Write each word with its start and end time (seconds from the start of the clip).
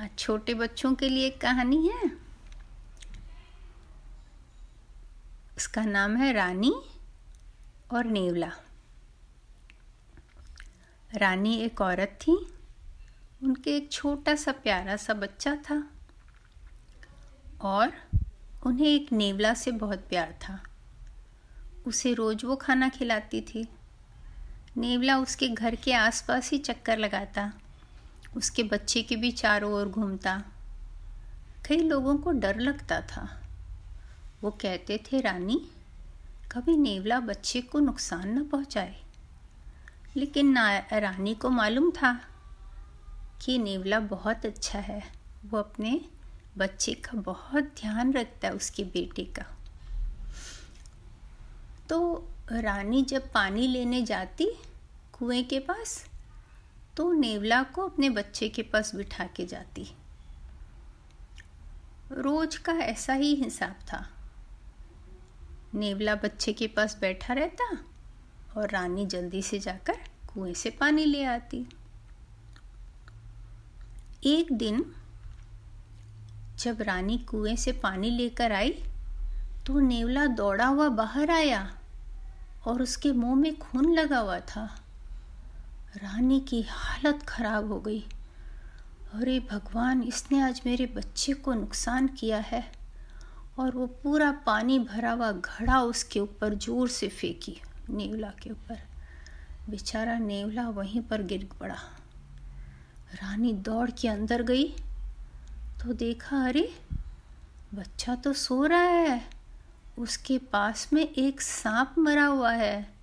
आज 0.00 0.10
छोटे 0.18 0.54
बच्चों 0.54 0.94
के 0.94 1.08
लिए 1.08 1.26
एक 1.26 1.40
कहानी 1.40 1.88
है। 1.88 2.10
उसका 5.56 5.84
नाम 5.84 6.16
है 6.16 6.32
रानी 6.32 6.72
और 7.92 8.04
नेवला। 8.04 8.52
रानी 11.14 11.56
एक 11.56 11.80
औरत 11.80 12.18
थी, 12.22 12.52
उनके 13.42 13.76
एक 13.76 13.92
छोटा 13.92 14.34
सा 14.34 14.52
प्यारा 14.52 14.96
सा 14.96 15.14
बच्चा 15.14 15.56
था 15.56 15.90
और 17.60 17.92
उन्हें 18.66 18.86
एक 18.86 19.12
नेवला 19.12 19.54
से 19.54 19.70
बहुत 19.70 19.98
प्यार 19.98 20.38
था। 20.48 20.62
उसे 21.86 22.14
रोज 22.14 22.44
वो 22.44 22.56
खाना 22.56 22.88
खिलाती 22.88 23.40
थी। 23.40 23.68
नेवला 24.76 25.18
उसके 25.18 25.48
घर 25.48 25.74
के 25.74 25.92
आसपास 25.92 26.50
ही 26.50 26.58
चक्कर 26.58 26.98
लगाता 26.98 27.52
उसके 28.36 28.62
बच्चे 28.62 29.02
के 29.02 29.16
भी 29.16 29.30
चारों 29.30 29.72
ओर 29.72 29.88
घूमता। 29.88 30.42
कई 31.68 31.76
लोगों 31.76 32.16
को 32.16 32.30
डर 32.30 32.58
लगता 32.58 33.00
था। 33.00 33.42
वो 34.42 34.50
कहते 34.50 34.98
थे, 34.98 35.20
रानी, 35.20 35.70
कभी 36.52 36.76
नेवला 36.76 37.20
बच्चे 37.20 37.60
को 37.60 37.78
नुकसान 37.78 38.38
न 38.38 38.44
पहुँचाए। 38.44 39.02
लेकिन 40.16 40.46
ना, 40.46 40.78
रानी 40.78 41.34
को 41.34 41.50
मालूम 41.50 41.90
था 41.90 42.20
कि 43.42 43.58
नेवला 43.58 44.00
बहुत 44.00 44.46
अच्छा 44.46 44.78
है। 44.78 45.12
वो 45.46 45.58
अपने 45.58 46.00
बच्चे 46.58 46.94
का 46.94 47.20
बहुत 47.20 47.64
ध्यान 47.64 48.12
रखता 48.12 48.48
है 48.48 48.54
उसके 48.54 48.84
बेटे 48.84 49.24
का। 49.24 49.44
तो 51.88 52.28
रानी 52.52 53.02
जब 53.02 53.32
पानी 53.32 53.66
लेने 53.66 54.02
जाती 54.02 54.50
कुएँ 55.12 55.42
के 55.42 55.58
पास 55.58 56.09
तो 56.96 57.12
नेवला 57.12 57.62
को 57.62 57.82
अपने 57.82 58.10
बच्चे 58.10 58.48
के 58.48 58.62
पास 58.62 58.94
बिठा 58.94 59.24
के 59.24 59.46
जाती। 59.46 59.94
रोज 62.12 62.56
का 62.56 62.72
ऐसा 62.72 63.14
ही 63.14 63.34
हिसाब 63.34 63.76
था। 63.92 64.08
नेवला 65.74 66.14
बच्चे 66.14 66.52
के 66.52 66.66
पास 66.66 66.98
बैठा 67.00 67.34
रहता 67.34 67.64
और 68.56 68.70
रानी 68.70 69.06
जल्दी 69.06 69.42
से 69.42 69.58
जाकर 69.58 69.98
कुएँ 70.34 70.54
से 70.54 70.70
पानी 70.70 71.04
ले 71.04 71.24
आती। 71.24 71.66
एक 74.24 74.52
दिन 74.52 74.92
जब 76.58 76.82
रानी 76.82 77.18
कुएँ 77.18 77.56
से 77.56 77.72
पानी 77.72 78.10
लेकर 78.10 78.52
आई 78.52 78.70
तो 79.66 79.80
नेवला 79.80 80.26
दौड़ा 80.26 80.66
हुआ 80.66 80.88
बाहर 80.88 81.30
आया 81.30 81.76
और 82.66 82.82
उसके 82.82 83.12
मुँह 83.12 83.34
में 83.34 83.58
खून 83.58 83.92
लगा 83.94 84.18
हुआ 84.18 84.40
था। 84.40 84.84
रानी 85.96 86.40
की 86.40 86.62
हालत 86.62 87.22
खराब 87.22 87.72
हो 87.72 87.80
गई। 87.80 88.00
अरे 89.12 89.40
भगवान, 89.40 90.02
इसने 90.02 90.40
आज 90.40 90.62
मेरे 90.66 90.86
बच्चे 90.86 91.32
को 91.32 91.54
नुकसान 91.54 92.08
किया 92.08 92.38
है 92.38 92.72
और 93.58 93.70
वो 93.70 93.86
पूरा 93.86 94.32
पानी 94.32 94.78
भरा 94.78 95.12
हुआ 95.12 95.32
घड़ा 95.32 95.82
उसके 95.82 96.20
ऊपर 96.20 96.54
ज़ोर 96.54 96.88
से 96.88 97.08
फेंकी, 97.08 97.60
नेवला 97.90 98.30
के 98.42 98.50
ऊपर। 98.50 98.78
बेचारा 99.70 100.18
नेवला 100.18 100.68
वहीं 100.68 101.02
पर 101.02 101.22
गिर 101.22 101.48
पड़ा। 101.60 101.78
रानी 103.14 103.52
दौड़ 103.52 103.90
के 103.90 104.08
अंदर 104.08 104.42
गई 104.42 104.68
तो 105.82 105.92
देखा, 105.92 106.44
अरे, 106.44 106.80
बच्चा 107.74 108.14
तो 108.14 108.32
सो 108.32 108.64
रहा 108.64 108.80
है। 108.80 109.30
उसके 109.98 110.38
पास 110.38 110.92
में 110.92 111.08
एक 111.08 111.40
सांप 111.40 111.94
मरा 111.98 112.26
हुआ 112.26 112.52
है। 112.52 112.99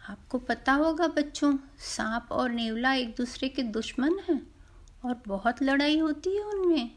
आपको 0.00 0.38
पता 0.38 0.72
होगा 0.72 1.06
बच्चों, 1.06 1.56
सांप 1.78 2.28
और 2.32 2.50
नेवला 2.50 2.92
एक 2.94 3.14
दूसरे 3.16 3.48
के 3.48 3.62
दुश्मन 3.62 4.18
हैं 4.28 4.40
और 5.04 5.22
बहुत 5.26 5.62
लड़ाई 5.62 5.98
होती 5.98 6.36
है 6.36 6.42
उनमें 6.42 6.90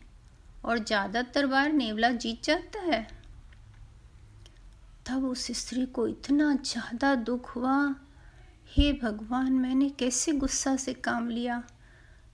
और 0.65 0.79
ज़्यादातर 0.79 1.45
बार 1.45 1.71
नेवला 1.71 2.09
जीत 2.09 2.43
जाता 2.43 2.79
है। 2.79 3.07
तब 5.09 5.25
उस 5.25 5.47
स्त्री 5.51 5.85
को 5.85 6.07
इतना 6.07 6.53
ज़्यादा 6.55 7.13
दुख 7.15 7.55
हुआ, 7.55 7.95
हे 8.67 8.91
भगवान, 8.93 9.51
मैंने 9.51 9.89
कैसे 9.89 10.31
गुस्सा 10.31 10.75
से 10.75 10.93
काम 10.93 11.29
लिया? 11.29 11.63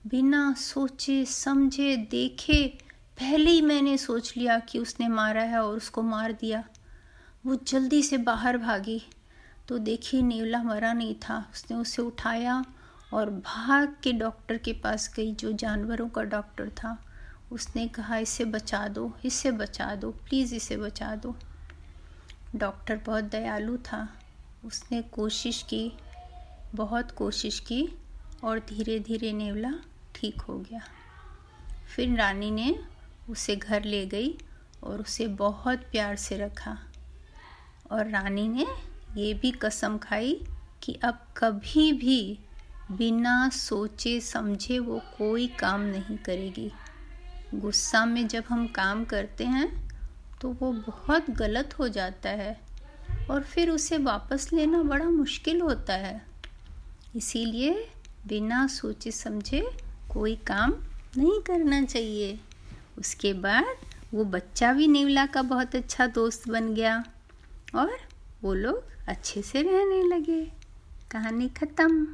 बिना 0.06 0.52
सोचे, 0.52 1.24
समझे, 1.24 1.96
देखे, 2.10 2.64
पहले 3.18 3.50
ही 3.50 3.62
मैंने 3.62 3.96
सोच 3.98 4.32
लिया 4.36 4.58
कि 4.58 4.78
उसने 4.78 5.08
मारा 5.08 5.42
है 5.42 5.62
और 5.62 5.76
उसको 5.76 6.02
मार 6.02 6.32
दिया। 6.32 6.64
वो 7.46 7.54
जल्दी 7.66 8.02
से 8.02 8.18
बाहर 8.18 8.58
भागी। 8.58 9.02
तो 9.70 9.78
देखिए 9.78 10.22
नेवला 10.22 10.62
मरा 10.62 10.92
नहीं 10.92 11.14
था। 11.14 11.50
उसने 11.54 11.76
उसे 11.76 12.02
उठाया 12.02 12.64
और 13.12 13.30
भाग 13.30 13.96
के 14.02 14.12
डॉक्टर 14.12 14.58
के 14.58 14.72
पास 14.72 15.14
गई, 15.14 15.34
जो 15.34 15.52
जानवरों 15.52 16.08
का 16.08 16.22
डॉक्टर 16.22 16.68
था। 16.68 17.04
उसने 17.52 17.88
कहा, 17.88 18.16
इसे 18.16 18.44
बचा 18.44 18.88
दो, 18.88 19.12
इसे 19.24 19.52
बचा 19.52 19.94
दो, 19.94 20.10
प्लीज़ 20.10 20.54
इसे 20.54 20.76
बचा 20.76 21.16
दो। 21.16 21.36
डॉक्टर 22.56 22.96
बहुत 22.96 23.24
दयालु 23.24 23.76
था। 23.76 24.18
उसने 24.64 25.02
कोशिश 25.02 25.62
की, 25.62 25.92
बहुत 26.74 27.10
कोशिश 27.10 27.60
की 27.60 27.88
और 28.44 28.58
धीरे 28.58 29.00
धीरे 29.00 29.32
नेवला 29.32 29.72
ठीक 30.14 30.40
हो 30.40 30.58
गया। 30.58 30.80
फिर 31.96 32.18
रानी 32.18 32.50
ने 32.50 32.80
उसे 33.30 33.56
घर 33.56 33.84
ले 33.84 34.06
गई 34.06 34.38
और 34.82 35.00
उसे 35.00 35.26
बहुत 35.26 35.78
प्यार 35.78 36.16
से 36.16 36.36
रखा 36.36 36.78
और 37.90 38.08
रानी 38.08 38.48
ने 38.48 38.89
ये 39.16 39.32
भी 39.34 39.50
कसम 39.52 39.96
खाई 39.98 40.40
कि 40.82 40.98
अब 41.04 41.26
कभी 41.36 41.92
भी 41.92 42.38
बिना 42.92 43.48
सोचे 43.48 44.20
समझे 44.20 44.78
वो 44.78 45.00
कोई 45.18 45.46
काम 45.58 45.80
नहीं 45.80 46.16
करेगी। 46.16 46.70
गुस्सा 47.54 48.04
में 48.04 48.26
जब 48.28 48.44
हम 48.48 48.66
काम 48.66 49.04
करते 49.04 49.44
हैं 49.44 49.68
तो 50.40 50.50
वो 50.52 50.72
बहुत 50.72 51.30
गलत 51.30 51.78
हो 51.78 51.88
जाता 51.88 52.30
है 52.30 52.60
और 53.30 53.42
फिर 53.42 53.70
उसे 53.70 53.98
वापस 53.98 54.48
लेना 54.52 54.82
बड़ा 54.82 55.08
मुश्किल 55.10 55.60
होता 55.60 55.94
है। 55.94 56.20
इसीलिए 57.16 57.88
बिना 58.26 58.66
सोचे 58.66 59.10
समझे 59.10 59.62
कोई 60.12 60.36
काम 60.46 60.74
नहीं 61.16 61.40
करना 61.40 61.82
चाहिए। 61.84 62.38
उसके 62.98 63.32
बाद 63.32 63.76
वो 64.14 64.24
बच्चा 64.24 64.72
भी 64.72 64.86
नेवला 64.88 65.26
का 65.26 65.42
बहुत 65.42 65.74
अच्छा 65.74 66.06
दोस्त 66.06 66.48
बन 66.48 66.74
गया 66.74 67.04
और 67.74 67.96
वो 68.42 68.54
लोग 68.54 68.84
अच्छे 69.08 69.42
से 69.42 69.62
रहने 69.62 70.02
लगे। 70.02 70.44
कहानी 71.10 71.48
ख़त्म। 71.48 72.06